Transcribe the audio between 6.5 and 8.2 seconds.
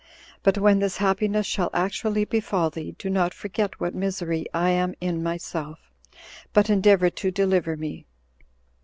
but endeavor to deliver me."